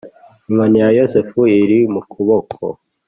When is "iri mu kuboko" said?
1.61-2.63